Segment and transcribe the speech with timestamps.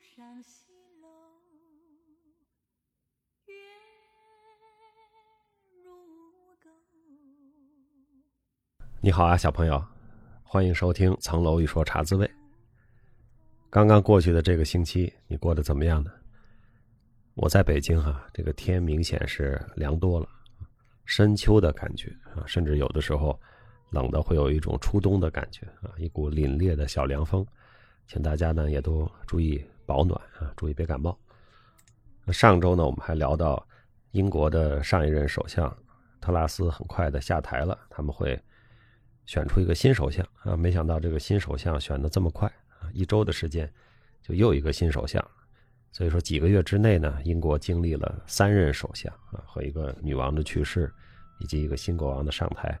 [0.00, 1.08] 上西楼，
[3.46, 3.54] 月
[5.82, 5.90] 如
[6.62, 6.70] 钩。
[9.00, 9.82] 你好啊，小朋友，
[10.42, 12.26] 欢迎收听《层楼一说茶滋味》。
[13.70, 16.10] 刚刚过去的这个星期，你过得怎么样呢？
[17.34, 20.28] 我在北京哈、这个天明显是凉多了，
[21.06, 23.38] 深秋的感觉啊，甚至有的时候
[23.90, 27.46] 冷的会有一种初冬的感觉啊，一股凛冽的小凉风，
[28.06, 31.16] 请大家呢也都注意保暖啊，注意别感冒。
[32.32, 33.66] 上周呢，我们还聊到
[34.10, 35.74] 英国的上一任首相
[36.20, 38.38] 特拉斯很快的下台了，他们会
[39.24, 42.48] 选出一个新首相啊，没想到这个新首相选的这么快
[42.80, 43.72] 啊，一周的时间
[44.20, 45.24] 就又一个新首相。
[45.92, 50.92] 所以说，几个月之内呢，英国经历了三任首相啊，和一个女王的去世，
[51.38, 52.78] 以及一个新国王的上台，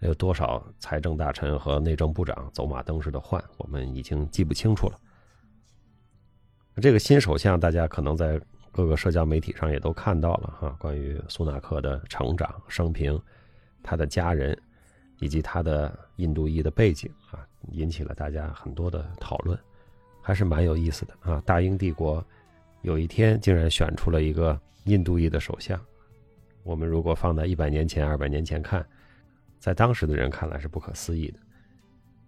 [0.00, 4.98] 还有多少财政大臣和内政部长走马灯似的换，我们已经记不清楚了。
[6.80, 8.40] 这个新首相，大家可能在
[8.72, 13.20] 各个社交媒体上也都看到了哈，关于苏纳克的成长生平，
[13.82, 14.56] 他的家人，
[15.18, 19.58] 以及他的印度裔的背景啊，引起了大家很多的讨论，
[20.22, 21.42] 还是蛮有意思的啊。
[21.44, 22.24] 大英帝国
[22.82, 25.78] 有一天竟然选出了一个印度裔的首相，
[26.62, 28.86] 我们如果放在一百年前、二百年前看，
[29.58, 31.38] 在当时的人看来是不可思议的。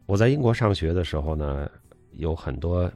[0.04, 1.70] 我在英国上学的时候呢，
[2.12, 2.92] 有很多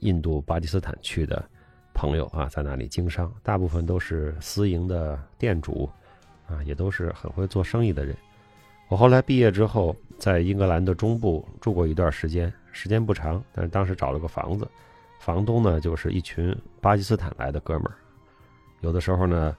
[0.00, 1.44] 印度、巴基斯坦去的
[1.92, 5.88] 朋友啊，在那里经商，大部分都是私营的店主，
[6.46, 8.16] 啊，也都是很会做生意的人。
[8.88, 14.66] 我后来毕业之后，在英格兰的中部住过一段时间，时间不长，但是当时找了个房子，
[15.18, 17.94] 房东呢就是一群巴基斯坦来的哥们儿。
[18.80, 19.56] 有的时候呢，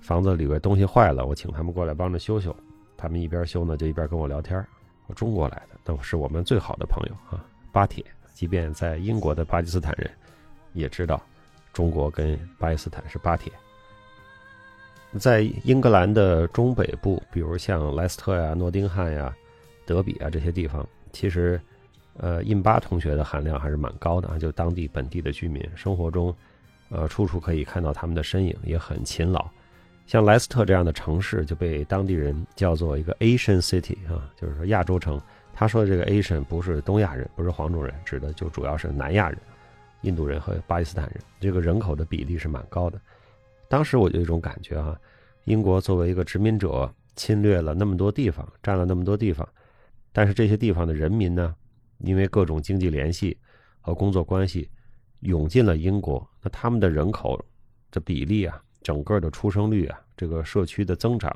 [0.00, 2.54] 房子里边东西坏了，我请他们过来帮着修修，
[2.96, 4.64] 他们一边修呢就一边跟我聊天。
[5.08, 8.04] 我中国来的，都是我们最好的朋友啊，巴铁。
[8.40, 10.10] 即便在英国的巴基斯坦人，
[10.72, 11.20] 也知道
[11.74, 13.52] 中国跟巴基斯坦是巴铁。
[15.18, 19.36] 在英格兰的中北部，比如像莱斯特呀、诺丁汉呀、
[19.84, 21.60] 德比啊这些地方，其实，
[22.16, 24.38] 呃，印巴同学的含量还是蛮高的啊。
[24.38, 26.34] 就当地本地的居民，生活中，
[26.88, 29.46] 呃，处处可以看到他们的身影，也很勤劳。
[30.06, 35.20] 像莱斯特这样的城市，就被当地人叫做一个 Asian City 啊，就是说亚洲城。
[35.52, 39.38] 他说的这个 Asian 不是东亚人，不是黄种人，指的就主要是南亚人，
[40.02, 41.20] 印度人和巴基斯坦人。
[41.38, 43.00] 这个人口的比例是蛮高的。
[43.68, 44.98] 当时我就有一种感觉哈、
[45.44, 49.46] 英国作为一个殖民者，侵略了那么多地方，占了那么多地方，
[50.12, 51.54] 但是这些地方的人民呢，
[51.98, 53.36] 因为各种经济联系
[53.80, 54.68] 和工作关系，
[55.20, 56.26] 涌进了英国。
[56.42, 57.38] 那他们的人口
[57.90, 61.34] 的比例啊，整个的出生率啊，这个社区的增长，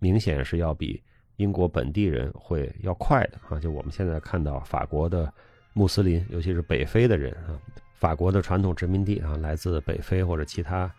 [0.00, 1.00] 明显是要比
[1.40, 3.58] 英国本地人会要快的啊。
[3.58, 5.32] 就我们现在看到法国的
[5.72, 7.58] 穆斯林，尤其是北非的人啊，
[7.94, 10.92] 法国的传统殖民地啊，来自北非或者其他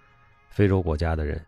[0.50, 1.40] 非洲国家的人。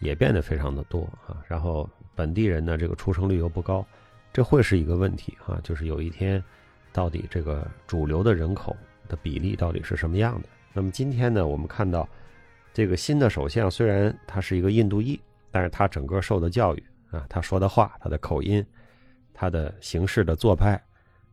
[0.00, 3.84] 也变得非常的多啊，然后本地人呢，这个出生率又不高，
[4.32, 5.60] 这会是一个问题啊。
[5.62, 6.42] 就是有一天，
[6.90, 8.74] 到底这个主流的人口
[9.08, 10.48] 的比例到底是什么样的？
[10.72, 12.08] 那么今天呢，我们看到
[12.72, 18.64] 这个新的首相，虽然他是一个印度裔，但是他整个受的教育啊，他说的话，他的口音，
[19.32, 20.80] 他的行事的做派，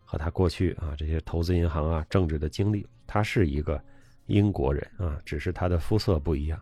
[0.05, 3.81] 和他过去啊这些投资银行啊政治的经历，他是一个
[4.25, 6.59] 英国人啊，只是他的肤色不一样。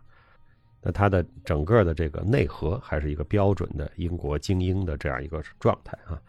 [0.82, 6.20] 那他的整个的这个内核还是一个标准的英国精英的这样一个状态啊，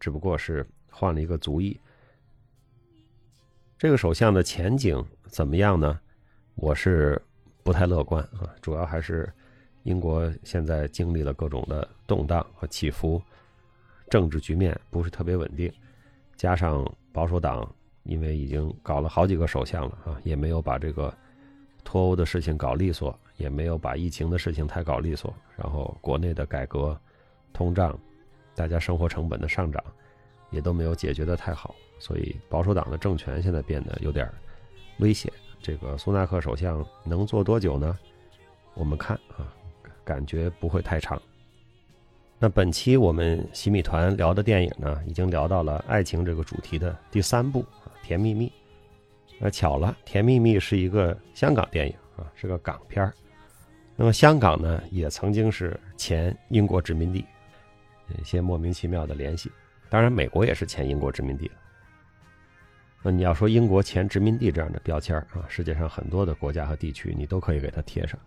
[0.00, 1.78] 只不过是换了一个族裔。
[3.76, 6.00] 这个首相的前景怎么样呢？
[6.54, 7.20] 我是
[7.62, 9.30] 不太乐观啊，主要还是
[9.82, 13.20] 英国现在经历了各种的动荡和起伏，
[14.08, 15.72] 政治局面不是特别稳定，
[16.36, 17.70] 加上保守党
[18.04, 21.12] 因为已经搞了好几个首相了啊，也没有把这个
[21.84, 23.18] 脱欧的事情搞利索。
[23.38, 26.98] 也没有把疫情的事情太搞利索，然后国内的改革、
[27.52, 27.94] 通胀、
[28.54, 29.84] 大家生活成本的上涨，
[30.48, 34.26] 也都没有解决的太好，所以保守党的政权现在变得有点
[35.00, 35.30] 危险。
[35.60, 37.98] 这个苏纳克首相能做多久呢？
[38.72, 39.52] 我们看啊，
[40.02, 41.20] 感觉不会太长。
[42.38, 47.62] 那本期我们洗米团聊的电影呢，已经聊到了爱情这个主题的第三部
[48.02, 48.46] 《甜蜜蜜》。
[49.38, 53.14] 那巧了，《甜蜜蜜》是一个香港电影啊，是个港片儿。
[53.96, 57.24] 那么香港呢，也曾经是前英国殖民地，
[58.20, 59.50] 一些莫名其妙的联系。
[59.88, 61.54] 当然，美国也是前英国殖民地了。
[63.02, 68.18] 那你要说英国前殖民地这样的标签啊，世界上很多的国家和地区你都可以给它贴上。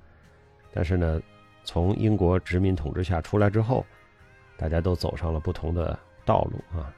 [0.73, 1.21] 但是呢，
[1.63, 3.85] 从英国殖民统治下出来之后，
[4.59, 6.93] 大家都走上了不同的道路啊。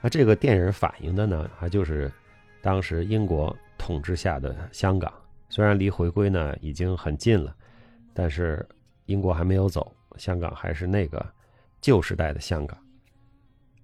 [0.00, 2.12] 那这个电影反映的呢，还就是
[2.60, 3.56] 当时英国。
[3.80, 5.10] 统治下的香港。
[5.48, 7.54] 虽然离回归呢已经很近了，
[8.12, 8.68] 但是
[9.06, 11.24] 英国还没有走，香港还是那个
[11.80, 12.76] 旧时代的香港。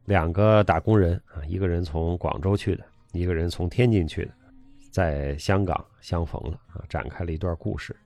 [0.04, 4.32] 两个打工人啊，一个人从广州去的，一个人从天津去的，
[4.90, 7.96] 在香港相逢了啊，展开了一段故事。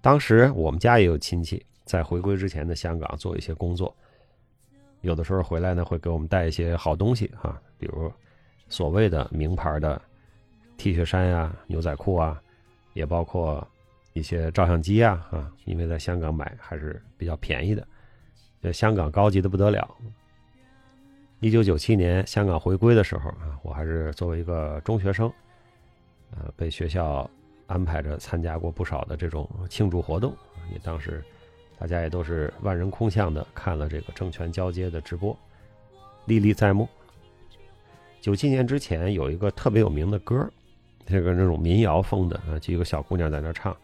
[0.00, 3.96] 当时我们家也有亲戚在回归之前的香港做一些工作，
[5.00, 8.12] 有的时候回来呢会给我们带一些好东西啊，比如
[8.68, 10.00] 所谓的名牌的
[10.76, 12.42] T 恤衫呀、牛仔裤啊，
[12.92, 13.66] 也包括
[14.12, 17.86] 一些照相机啊啊，因为在香港买还是比较便宜的，
[18.60, 19.88] 在香港高级的不得了。
[21.40, 25.32] 一九九七年香港回归的时候啊，我还是作为一个中学生，
[26.32, 27.30] 呃，被学校
[27.68, 30.34] 安排着参加过不少的这种庆祝活动。
[30.72, 31.22] 也当时
[31.78, 35.36] 大家也都是万人空巷的看了这个政权交接的直播，
[36.24, 36.88] 历历在目。
[38.20, 40.50] 九七年之前有一个特别有名的歌，
[41.06, 43.76] 这个那种民谣风的啊，就一个小姑娘在那唱，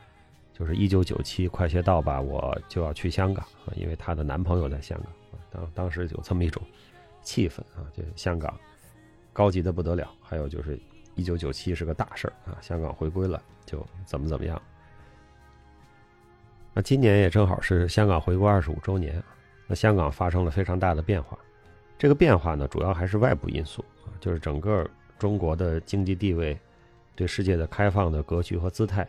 [0.52, 5.12] 就是一九九七快些到吧，我就要去香港啊，因为她的男朋友在香港。
[5.50, 6.62] 当当时有这么一种。
[7.24, 8.52] 气氛啊，就香港
[9.32, 10.10] 高级的不得了。
[10.20, 10.76] 还有就是，
[11.14, 14.60] 一九九七是个大事儿啊，香港回归了，就怎么怎么样。
[16.74, 19.22] 那今年也正好是香港回归二十五周年，
[19.66, 21.38] 那香港发生了非常大的变化。
[21.98, 23.84] 这个变化呢，主要还是外部因素，
[24.20, 24.88] 就是整个
[25.18, 26.58] 中国的经济地位、
[27.14, 29.06] 对世界的开放的格局和姿态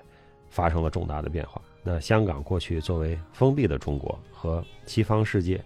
[0.49, 1.61] 发生了重大的变化。
[1.83, 5.63] 那香港过去作为封闭的中国和西方世界。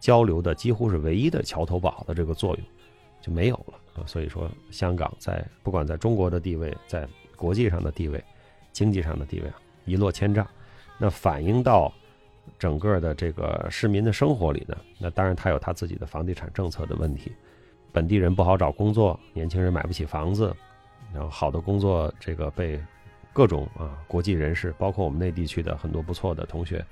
[0.00, 2.64] 交流的几乎是唯一的桥头堡的这个作用
[3.20, 7.04] 就没有了，所以说香港在不管在中国的地位，在
[7.34, 8.22] 国际上的地位，
[8.70, 9.52] 经济上的地位
[9.86, 10.46] 一落千丈。
[10.98, 11.92] 那反映到
[12.58, 17.32] 整个的这个市民的生活里呢，那当然他有他自己的房地产政策的问题，
[17.92, 20.54] 本地人不好找工作，年轻人买不起房子，
[21.14, 22.80] 然后好的工作这个被
[23.32, 26.84] 各种啊国际人士，包括我们内地区的很多不错的同学。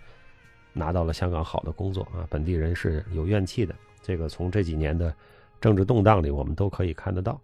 [0.78, 3.74] 拿到了香港好的工作啊，本地人是有怨气的。
[4.02, 5.12] 这个从这几年的
[5.58, 7.40] 政治动荡里，我们都可以看得到。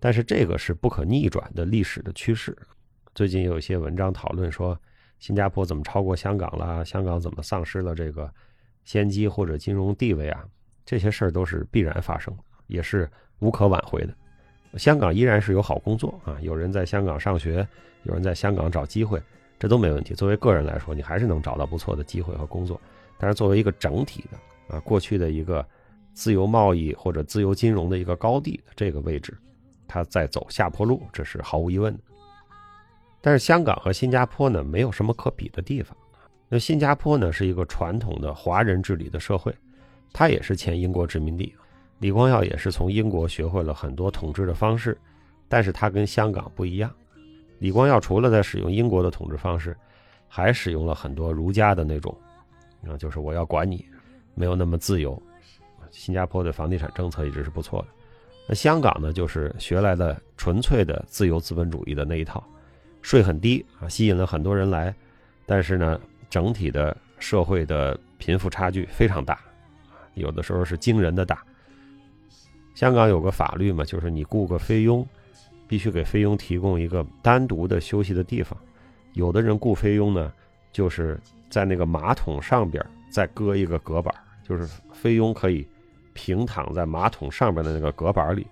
[0.00, 2.56] 但是这个是不可逆转的历史的趋势。
[3.14, 4.74] 最近有一些文章讨论说，
[5.22, 6.84] 新加坡怎么超过香港了？
[6.84, 8.28] 香港怎么丧失了这个
[8.82, 10.44] 先机或者金融地位啊？
[10.84, 13.08] 这些事儿都是必然发生的，也是
[13.38, 14.12] 无可挽回的。
[14.76, 17.64] 香港依然是有好工作啊，有人在香港上学，
[18.02, 19.22] 有人在香港找机会。
[19.60, 20.12] 这都没问题。
[20.12, 22.80] 作为个人来说，你还是能找到不错的机会和工作。
[23.16, 25.64] 但是作为一个整体的啊，过去的一个
[26.14, 29.38] 自由贸易或者自由金融的一个高地这个位置，
[29.86, 32.02] 它在走下坡路，这是毫无疑问的。
[33.22, 35.96] 但是香港和新加坡呢，没有什么可比的地方。
[36.50, 39.54] 那新加坡呢，是一个传统的华人治理的社会，
[40.12, 41.54] 它也是前英国殖民地。
[42.00, 44.98] 李光耀也是从英国学会了很多统治的方式，
[45.48, 46.92] 但是他跟香港不一样。
[47.60, 49.76] 李光耀除了在使用英国的统治方式，
[50.26, 52.14] 还使用了很多儒家的那种，
[52.84, 53.86] 啊，就是我要管你，
[54.34, 55.22] 没有那么自由。
[55.92, 57.88] 新加坡的房地产政策一直是不错的，
[58.48, 62.42] 那香港呢，就是学来的纯粹的自由资本主义的那一套，
[63.02, 64.94] 税很低啊，吸引了很多人来，
[65.44, 66.00] 但是呢，
[66.30, 69.38] 整体的社会的贫富差距非常大，
[70.14, 71.42] 有的时候是惊人的大。
[72.74, 75.06] 香港有个法律嘛，就是你雇个菲佣。
[75.68, 78.54] 必须给菲佣提供一个单独的休息的地方。
[79.14, 80.30] 有的人雇菲佣呢，
[80.70, 81.18] 就是
[81.48, 84.14] 在那个马桶上边再搁一个隔板，
[84.46, 85.66] 就是菲佣可以
[86.12, 88.46] 平躺在马桶上边的那个隔板里，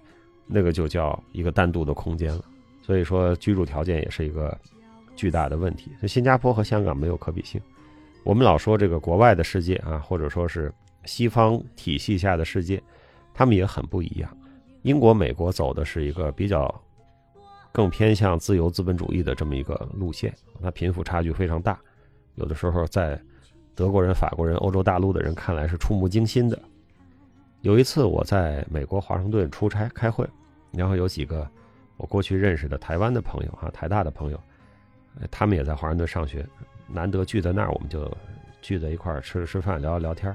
[0.47, 2.43] 那个就叫一个单独的空间了。
[2.83, 4.57] 所以说，居住条件也是一个
[5.17, 5.91] 巨大的问题。
[6.07, 7.61] 新加坡和香港没有可比性。
[8.25, 10.73] 我们老说这个国外的世界啊，或者说是
[11.05, 12.83] 西方体系下的世界，
[13.33, 14.31] 他们也很不一样。
[14.83, 16.73] 英国、美国走的是一个比较。
[17.73, 21.79] 更偏向自由资本主义的这么一个路线，它贫富差距非常大，
[22.35, 23.17] 有的时候在
[23.77, 26.61] 德国人、法国人、欧洲大陆的人看来是触目惊心的。
[27.61, 30.29] 有一次我在美国华盛顿出差开会，
[30.73, 31.49] 然后有几个
[32.01, 34.41] 我过去认识的台湾的朋友啊，台大的朋友，
[35.31, 36.47] 他们也在华盛顿上学，
[36.89, 38.11] 难得聚在那儿，我们就
[38.63, 40.35] 聚在一块儿吃吃饭、聊聊天。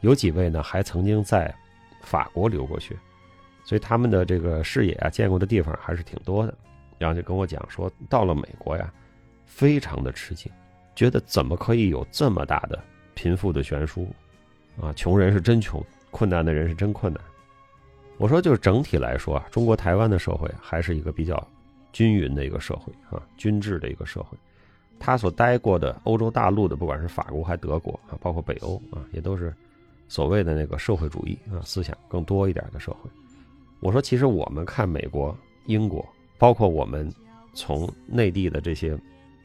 [0.00, 1.52] 有几位呢还曾经在
[2.02, 2.96] 法国留过学。
[3.64, 6.54] 所以他们的这个视野啊，见过的地方还是挺多的。
[6.98, 8.88] 然后就跟我讲说，到了美国呀，
[9.44, 10.50] 非常的吃惊，
[10.94, 12.78] 觉得怎么可以有这么大的
[13.14, 14.08] 贫富的悬殊
[14.80, 14.92] 啊？
[14.92, 17.20] 穷人是真穷，困难的人是真困难。
[18.22, 21.44] 我说，就是整体来说啊，中国台湾的社会还是一个比较
[21.92, 24.38] 均匀的一个社会啊，均质的一个社会。
[25.00, 29.52] 他所待过的欧洲大陆的，不管是法国还德国啊，包括北欧啊，也都是
[30.06, 33.10] 所谓的那个社会主义啊思想更多一点的社会。
[33.80, 35.36] 我说，其实我们看美国、
[35.66, 37.12] 英国，包括我们
[37.54, 38.96] 从内地的这些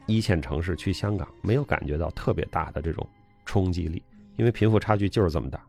[0.06, 3.04] 一线城市去香港，没有感觉到特别大的这种
[3.44, 4.00] 冲击力，
[4.36, 5.60] 因为贫富差距就是这么大。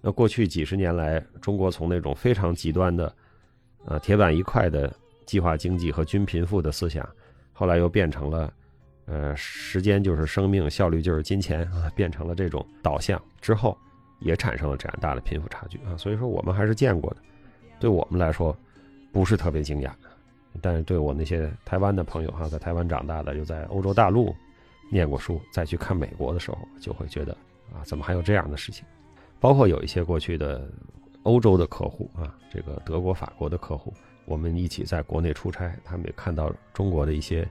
[0.00, 3.14] 那过去几十年来，中国从那种非常极端的，
[3.84, 4.92] 呃，铁板一块的
[5.26, 7.08] 计划经济和均贫富的思想，
[7.52, 8.52] 后来又变成了，
[9.04, 13.76] 呃，时间就是生命，效率就是金钱啊， 变成了这种导向之后，
[14.20, 15.96] 也产生了这样大的贫富差距啊。
[15.96, 17.16] 所以说，我们还是见过的，
[17.78, 18.56] 对我们来说，
[19.12, 19.90] 不是特别惊讶。
[20.60, 24.34] 但是对我那些台湾的朋友哈，在台湾长大的，又在欧洲大陆
[24.90, 27.32] 念过书，再去看美国的时候，就会觉得
[27.72, 28.84] 啊，怎么还有这样的事情？
[29.40, 30.70] 包括有一些过去的
[31.22, 33.92] 欧洲的客户啊，这个德国、法国的客户，
[34.26, 37.48] 我们一起在国内出差，他们也看到中国的一些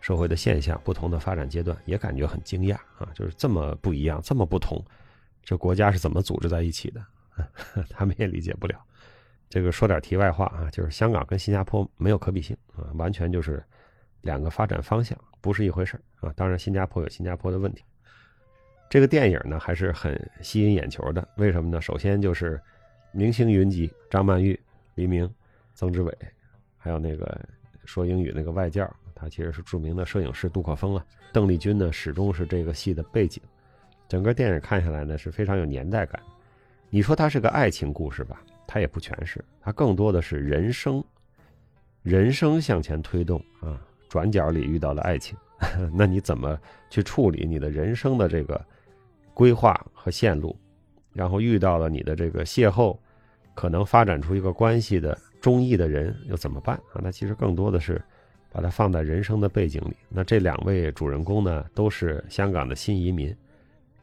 [0.00, 4.82] 社会的现象、不同的发展阶段，也感觉很惊讶啊，就是这么不一样、这么不同，
[5.42, 7.04] 这国家是怎么组织在一起的？
[7.90, 8.80] 他们也理解不了。
[9.48, 13.62] 这个说点题外话啊，就是香港跟新加坡没有可比性啊，完全就是
[14.22, 16.32] 两个发展方向，不是一回事啊。
[16.34, 17.84] 当然，新加坡有新加坡的问题。
[18.88, 21.80] 这个电影呢还是很吸引眼球的，为什么呢？
[21.80, 22.60] 首先就是
[23.10, 24.58] 明星云集，张曼玉、
[24.94, 25.28] 黎明、
[25.74, 26.18] 曾志伟，
[26.78, 27.38] 还有那个
[27.84, 31.04] 说英语那个外教，他其实是著名的摄影师杜可风了。
[31.32, 33.42] 邓丽君呢始终是这个戏的背景，
[34.08, 36.22] 整个电影看下来呢是非常有年代感。
[36.88, 41.02] 你说它是个爱情故事吧，它也不全是，它更多的是人生，
[42.02, 45.36] 人生向前推动啊，转角里遇到了爱情，
[45.92, 46.56] 那你怎么
[46.88, 48.64] 去处理你的人生的这个？
[49.36, 50.56] 规划和线路，
[51.12, 52.96] 然后遇到了你的这个邂逅，
[53.54, 57.02] 可能发展出一个关系的中意的人又怎么办啊？
[57.02, 58.02] 那其实更多的是
[58.50, 59.96] 把它放在人生的背景里。
[60.08, 63.28] 那这两位主人公呢，都是香港的新移民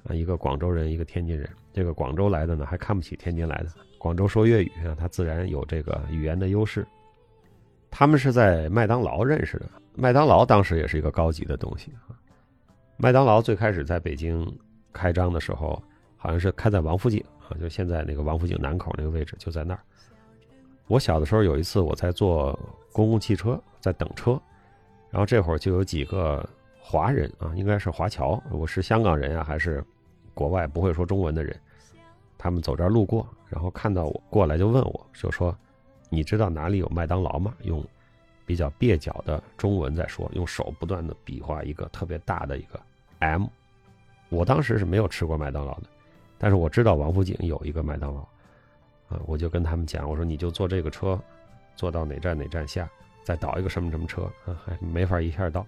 [0.04, 1.50] 啊，一个广州人，一个天津人。
[1.74, 3.70] 这个广州来的呢，还看不起天津来的。
[3.98, 6.86] 广州说粤语啊，他自然有这个语言的优势。
[7.90, 12.14] 他们是在麦当劳认识的，麦当劳当时也是一个高级的东西啊。
[12.98, 14.46] 麦当劳最开始在北京。
[14.94, 15.82] 开张的时候，
[16.16, 17.20] 好像是开在王府井
[17.50, 19.80] 啊，就现在那个王府井南口那个位置，就在那儿。
[20.88, 22.58] 我小的时候有一次，我在坐
[22.92, 24.40] 公共汽车，在等车，
[25.10, 26.48] 然后这会儿就有几个
[26.80, 29.84] 华人啊，应该是华侨，我是香港人啊，还是
[30.34, 31.58] 国外不会说中文的人，
[32.38, 35.58] 他们走这儿路过，然后看到我过来就问我，就说
[36.10, 37.84] ：“你知道哪里有麦当劳吗？”用
[38.46, 42.80] 比较蹩脚的中文在说，用手不断的比划一个特别大的一个
[43.20, 43.48] M。
[44.34, 45.84] 我当时是没有吃过麦当劳的，
[46.38, 48.22] 但是我知道王府井有一个麦当劳，
[49.08, 51.20] 啊，我就跟他们讲，我说你就坐这个车，
[51.76, 52.90] 坐到哪站哪站下，
[53.24, 55.66] 再倒一个什么什么车，啊，还没法一下到，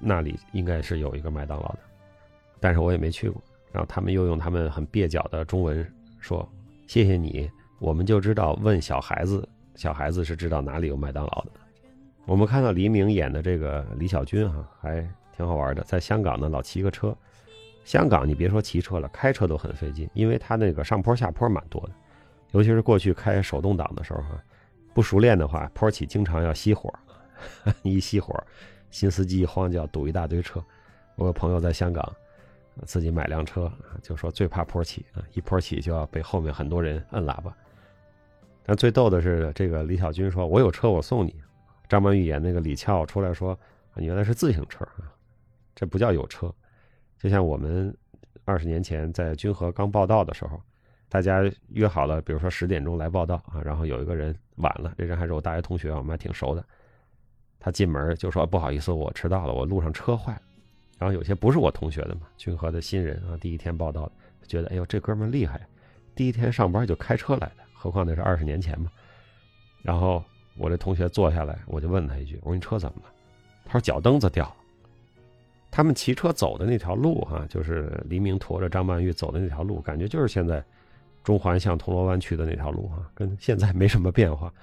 [0.00, 1.78] 那里应该是有一个麦当劳的，
[2.58, 3.42] 但是我也没去过。
[3.70, 5.86] 然后他们又用他们很蹩脚的中文
[6.20, 6.48] 说
[6.86, 7.50] ：“谢谢你，
[7.80, 11.52] 我们就知道问小孩子，小孩子是知道哪里有麦当劳的。”
[12.24, 17.14] 我们看到黎明演的这个李小军哈，还挺好玩的，在香港呢老骑个车。
[17.84, 21.90] 香港，你别说骑车了，开车都很费劲，因为它那个上坡下坡蛮多的，
[22.52, 24.42] 尤其是过去开手动挡的时候哈，
[24.94, 26.92] 不熟练的话，坡起经常要熄火，
[27.82, 28.34] 一熄火，
[28.90, 30.64] 新司机一慌就要堵一大堆车。
[31.16, 32.10] 我有朋友在香港，
[32.86, 33.70] 自己买辆车，
[34.02, 37.54] 就说最怕坡起啊，一坡起就要被后面很多人摁喇叭。
[38.64, 41.36] 但最逗的是，这个李小军说：“我有车，我送你。”
[41.86, 43.56] 张曼玉演那个李俏出来说
[43.94, 45.12] ：“你原来是自行车啊，
[45.74, 46.50] 这不叫有车。”
[47.24, 47.96] 就像我们
[48.44, 50.60] 二十年前在君和刚报道的时候，
[51.08, 56.62] 大家约好了，比如说十点钟来报道啊，然后有一个人晚了，这人还是我大学同学，我们还挺熟的。
[57.58, 60.42] 他进门就说：“不好意思，我迟到了，我路上车坏了。”
[61.00, 64.12] 然后有些不是我同学的嘛，君和的新人啊，第一天报道，
[64.46, 65.66] 觉得哎呦这哥们厉害，
[66.14, 68.92] 第一天上班就开车来的，何况那是二十年前嘛。
[69.82, 70.22] 然后
[70.58, 73.10] 我这同学坐下来，我就问他一句：“我说你车怎么了？”
[73.64, 74.56] 他说：“脚蹬子掉了。”
[75.74, 80.64] 他们骑车走的那条路，哈，就是黎明驮着张曼玉走的那条路，感觉就是现在
[81.24, 84.54] 中环向铜锣湾去的那条路，哈，跟现在没什么变化，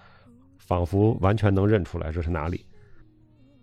[0.57, 2.65] 仿佛完全能认出来这是哪里。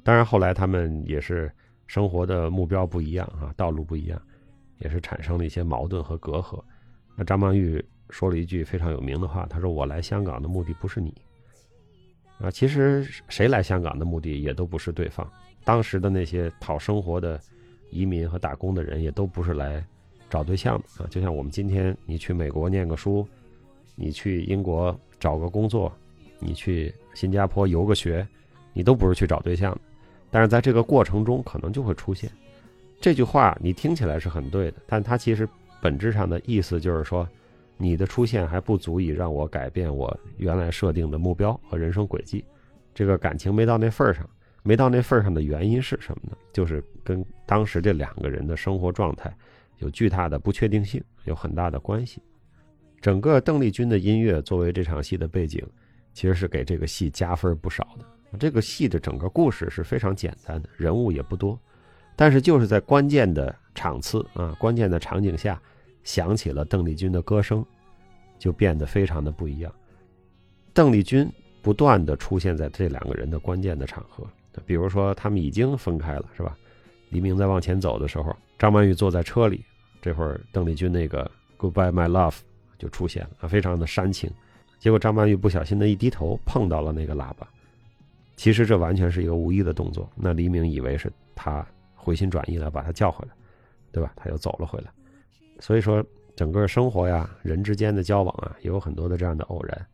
[0.03, 1.51] 当然后来他们也是
[1.87, 4.21] 生活的目标不一样，啊，道路不一样，
[4.81, 6.63] 也是产生了一些矛盾和隔阂。
[7.17, 11.15] 那张曼玉说了一句非常有名的话，她说：“我来香港的目的不是你。”
[12.45, 15.27] 啊，其实谁来香港的目的也都不是对方。
[15.65, 17.41] 当时的那些讨生活的
[17.91, 19.85] 移民和打工的人，也都不是来
[20.29, 21.07] 找对象的啊。
[21.11, 23.27] 就像我们今天，你去美国念个书，
[23.95, 25.93] 你去英国找个工作，
[26.39, 28.27] 你去新加坡游个学，
[28.73, 29.79] 你都不是去找对象。
[30.31, 32.31] 但是在这个过程中，可能就会出现
[33.01, 35.49] 这句话，你听起来是很对的，但它其实
[35.81, 37.29] 本质上的意思就是说。
[37.81, 42.45] 你的出现还不足以让我改变我原来设定的目标和人生轨迹，
[42.93, 44.29] 这个感情没到那份儿上，
[44.69, 46.37] 没到那份上的原因是什么呢？
[46.53, 49.35] 就是跟当时这两个人的生活状态
[49.79, 52.23] 有巨大的不确定性有很大的关系。
[53.01, 55.67] 整个邓丽君的音乐作为这场戏的背景，
[56.13, 58.39] 其实是给这个戏加分不少的。
[58.39, 61.59] 这个戏的整个故事是非常简单的，人物也不多，
[62.15, 65.59] 但是就是在关键的场次啊、关键的场景下，
[66.05, 67.65] 响起了邓丽君的歌声，
[68.39, 69.73] 就变得非常的不一样。
[70.75, 71.27] 邓丽君
[71.63, 74.27] 不断的出现在这两个人的关键的场合，
[74.67, 76.57] 比如说他们已经分开了，是吧？
[77.11, 79.65] 黎明在往前走的时候，张曼玉坐在车里，
[80.01, 82.39] 这会儿邓丽君那个 Goodbye My Love
[82.79, 84.31] 就出现了，非常的煽情。
[84.79, 87.49] 结果张曼玉不小心的一低头碰到了那个喇叭。
[88.37, 90.09] 其实这完全是一个无意的动作。
[90.15, 93.35] 那黎明以为是他回心转意了，把他叫回来，
[93.91, 94.13] 对吧？
[94.15, 94.91] 他又走了回来。
[95.59, 96.05] 所以说，
[96.37, 99.87] 整个生活呀，人之间的交往啊，也有很多的这样的偶然。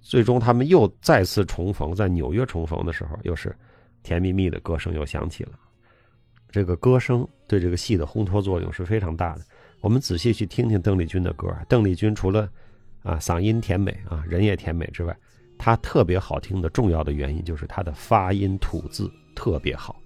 [0.00, 3.54] 最终，他们又再次重逢，在纽约重逢的时候，又是
[4.02, 5.52] 甜蜜蜜的歌声又响起了。
[6.50, 9.42] 这个歌声对这个戏的烘托作用是非常大的。
[9.80, 12.48] 我们仔细去听听邓丽君的歌，邓丽君除了
[13.02, 15.16] 啊嗓音甜美啊人也甜美之外，
[15.58, 20.00] 她特别好听的重要的原因就是她的发音吐字特别好，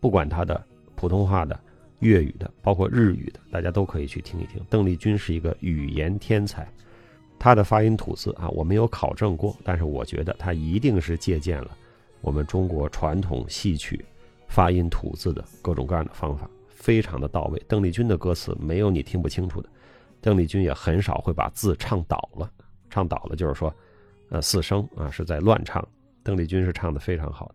[0.00, 0.62] 不管她的
[0.96, 1.58] 普通话的、
[2.00, 4.60] 粤语的，包括日语的，大家都可以去听一听。
[4.68, 6.66] 邓丽君是一个语言天才，
[7.38, 11.70] 她的发音吐字啊，我没有考证过，但是我觉得她一定是借鉴了
[12.24, 14.02] 我们中国传统戏曲
[14.48, 17.62] 发音吐字的各种各样的方法，非常的到位。
[17.68, 19.68] 邓丽君的歌词没有你听不清楚的，
[20.22, 22.50] 邓丽君也很少会把字唱倒了，
[22.88, 23.72] 唱倒了就是说。
[24.30, 25.86] 呃，四声啊是在乱唱，
[26.22, 27.54] 邓丽君是唱的非常好的。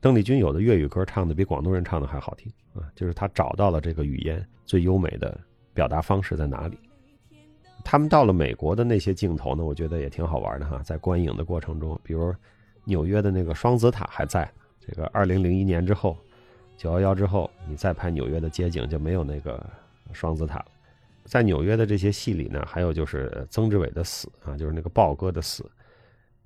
[0.00, 5.40] 邓丽君有的粤语歌唱的比广东人唱的还好听啊，就是她找到了这个语言最优美的
[5.72, 6.76] 表达方式在哪里。
[7.84, 12.34] 他们到了美国的那些镜头呢，我觉得也挺好玩的哈，在观影的过程中，比如
[12.84, 14.50] 纽约的那个双子塔还在，
[14.80, 16.16] 这个二零零一年之后，
[16.76, 19.64] 九幺幺之后，你再拍纽约的街景就没有那个
[20.12, 20.66] 双子塔了。
[21.24, 25.64] 在纽约的这些戏里呢，还有就是曾志伟的死啊，就是那个豹哥的死。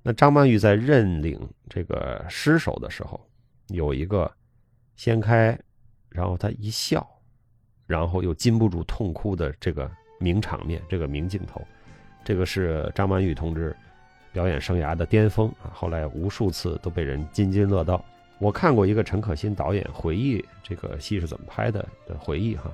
[0.01, 3.19] 那张曼玉在认领这个尸首的时候，
[3.67, 4.31] 有一个
[4.95, 5.59] 掀开，
[6.07, 7.05] 然后她一笑，
[7.85, 11.61] 然后又禁不住痛哭的这个名场面，这个名镜头，
[12.23, 13.75] 这个是张曼玉同志
[14.31, 15.71] 表演生涯的巅峰啊！
[15.73, 18.03] 后来无数次都被人津津乐道。
[18.37, 22.71] 我看过一个陈可辛导演回忆这个戏是怎么拍的的回忆哈。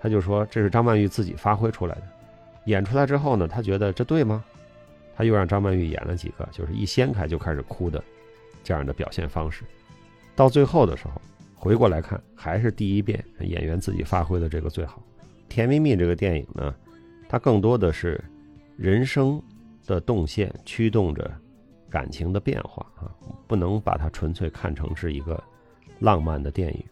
[0.00, 2.02] 他就说这是张曼玉自己发挥出来的，
[2.64, 4.44] 演出来之后呢，他觉得这对吗？
[5.16, 8.02] 他又让张曼玉演了几个，就是一掀开就开始哭的
[8.62, 9.64] 这样的表现方式。
[10.34, 11.20] 到最后的时候，
[11.54, 15.02] 回过来看，还是第一遍演员自己发挥的这个最好。
[15.48, 16.74] 《甜蜜蜜》这个电影呢，
[17.28, 18.22] 它更多的是
[18.76, 19.40] 人生
[19.86, 21.30] 的动线驱动着
[21.88, 23.10] 感情的变化啊，
[23.46, 25.42] 不能把它纯粹看成是一个
[26.00, 26.84] 浪漫的电影。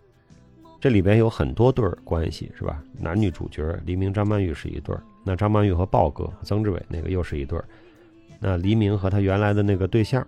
[0.80, 2.82] 这里边有很多对儿关系，是吧？
[2.98, 7.64] 男女主角黎明、张曼玉是一对儿，那张曼玉和豹哥曾志伟那个又是一对儿，
[8.38, 10.26] 那黎明和他原来的那个对象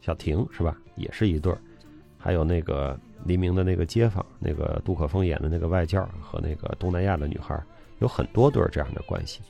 [0.00, 1.58] 小婷是吧，也是一对儿，
[2.16, 7.60] 还有那个黎明的那个街坊，那个杜可风演的那个外教和那个东南亚的女孩，
[7.98, 9.40] 有很多对儿这样的关系。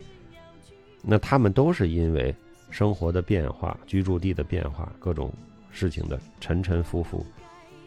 [1.03, 2.35] 那他们都是因为
[2.71, 5.33] 生活的变化、居住地的变化、各种
[5.71, 7.25] 事情的沉沉浮浮，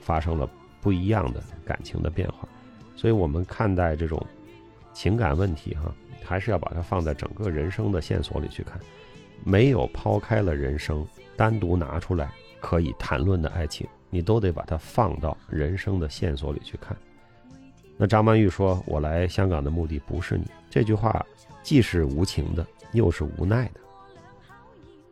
[0.01, 0.49] 发生了
[0.81, 2.47] 不一样的感情的变化。
[2.95, 4.25] 所以，我们看待这种
[4.93, 8.79] 情感问题，哈，还是要把它放在整个人生的线索里去看。
[9.45, 16.95] 没有抛开了人生，单独拿出来可以谈论的爱情，你都得把它放到人生的线索里去看。
[17.95, 21.25] 那张曼玉说：“我来香港的目的不是你。”这句话
[21.63, 23.79] 既是无情的，又是无奈的。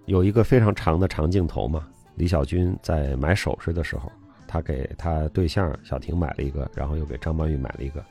[0.08, 4.12] 有一个非常长的长镜头嘛，李小军在买首饰的时候。
[4.50, 8.02] 他给他对象小婷买了一个，然后又给张曼玉买了一个，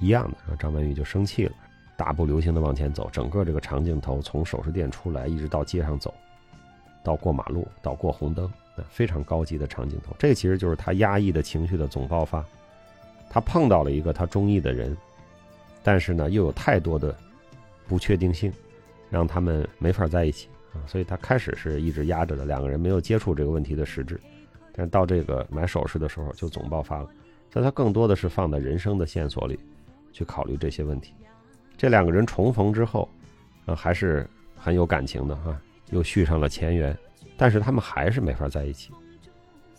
[0.00, 1.52] 一样的，然后张曼玉就生气了，
[1.96, 6.12] 大步流星的往前走，整个这个长镜头从首饰店出来，一直到街上走，
[7.04, 8.50] 到过马路，到过红灯，
[8.90, 10.12] 非常高级的长镜头。
[10.18, 12.44] 这其实就是他压抑的情绪的总爆发。
[13.30, 14.96] 他碰到了一个他中意的人，
[15.84, 17.16] 但是呢，又有太多的
[17.86, 18.52] 不确定性，
[19.10, 20.48] 让他们没法在一起
[20.86, 24.20] 所以他开始是一直压着的，两个人没有接触这个问题的实质。
[24.72, 27.08] 但到这个买首饰的时候就总爆发了，
[27.52, 29.58] 所以他更多的是放在人生的线索里，
[30.12, 31.14] 去考虑这些问题。
[31.76, 33.08] 这两个人重逢之后，
[33.66, 35.56] 啊，还是很有感情的哈，
[35.90, 36.96] 又续上了前缘，
[37.36, 38.92] 但是他们还是没法在一起。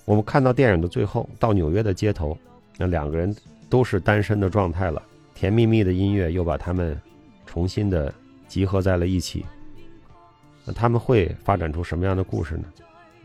[0.06, 2.38] 我们看到电影的最后，到纽约的街头，
[2.78, 3.36] 那两个人
[3.70, 5.02] 都是单身的状态了，
[5.34, 6.98] 甜蜜蜜的音乐又把他们
[7.46, 8.14] 重新的
[8.48, 9.46] 集合在了一起。
[10.66, 12.66] 那他们会发展出什么样的故事呢？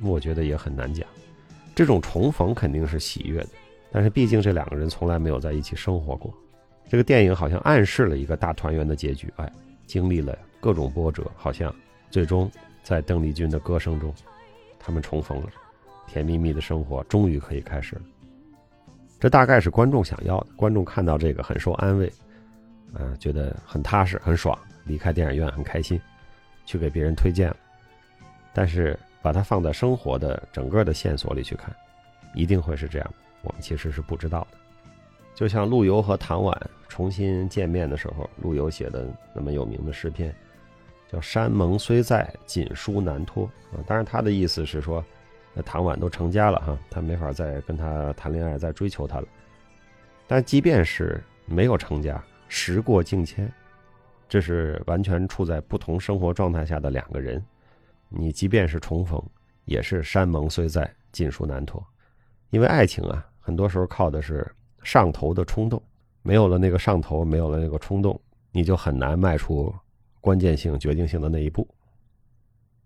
[0.03, 1.07] 我觉得也很难讲。
[1.75, 3.49] 这种重逢肯定是喜悦的，
[3.91, 6.33] 但是毕竟这两个人从来没有在一起生活过。
[6.89, 9.51] 这个电影好像暗示了一个大团圆的结局，哎，
[9.87, 11.75] 经历了各种波折，好像
[12.11, 12.51] 最终
[12.83, 14.13] 在邓丽君的歌声中，
[14.79, 15.49] 他们重逢了，
[16.07, 18.03] 甜蜜蜜的生活终于可以开始了。
[19.19, 22.13] 这大概是观众想要的，观众看到这个很受安慰，
[22.93, 26.01] 啊，觉得很踏实、很爽，离开电影院很开心，
[26.71, 27.57] 去给别人推荐了。
[28.53, 31.75] 但是把它放在生活的整个的线索里去看，
[32.33, 34.59] 一定会是这样我们其实是不知道的。
[35.35, 40.33] 就像陆游和唐婉重新见面的时候，陆游写的那么有名的诗篇，
[41.11, 43.83] 叫“山盟虽在，锦书难托”啊。
[43.85, 45.05] 当然，他的意思是说，
[45.55, 49.27] 那唐婉都成家了哈，他没法再跟他谈恋爱，再追求她了。
[50.29, 53.51] 但即便是没有成家，时过境迁，
[54.31, 57.45] 这是完全处在不同生活状态下的两个人。
[58.09, 59.21] 你即便是重逢，
[59.65, 61.85] 也是山盟虽在，锦书难托。
[62.51, 64.49] 因为爱情啊，很多时候靠的是
[64.85, 65.83] 上头的冲动，
[66.23, 68.19] 没有了那个上头，没有了那个冲动，
[68.53, 69.75] 你就很难迈出
[70.21, 71.67] 关键性、决定性的那一步。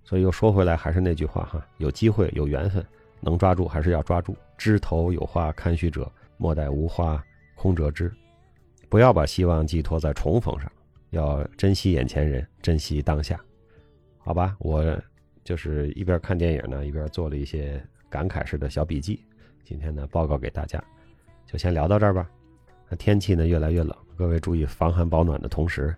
[0.03, 2.83] 所以又说回来，还是那句话哈，有机会、有缘分，
[3.21, 4.35] 能抓住还是要抓住。
[4.57, 7.23] 枝头有花堪须折，莫待无花
[7.55, 8.11] 空折枝。
[8.89, 10.73] 不要把希望寄托在重逢上，
[11.15, 13.41] 要珍惜眼前人，珍惜当下。
[14.19, 15.01] 好吧，我。
[15.45, 19.23] 就是一边看电影呢，一边做了一些感慨式的小笔记。
[19.63, 20.83] 今天呢，报告给大家，
[21.45, 22.31] 就先聊到这儿吧。
[22.89, 25.95] 那天气呢越来越冷，各位注意防寒保暖的同时，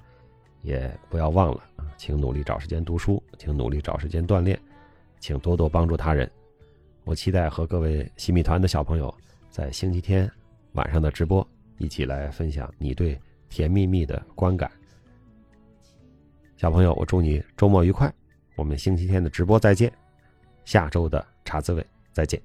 [0.62, 4.58] 也不要忘了啊，请努力找时间读书，请努力找时间锻炼，
[5.20, 6.28] 请多多帮助他人。
[7.04, 9.14] 我期待和各位新米团的小朋友
[9.48, 10.28] 在星期天
[10.72, 11.46] 晚上的直播，
[11.78, 13.14] 一起来分享你对
[13.48, 14.68] 《甜蜜蜜》的观感。
[16.56, 18.12] 小朋友，我祝你周末愉快。
[18.54, 19.92] 我们星期天的直播再见，
[20.64, 22.40] 下周的茶滋味再见。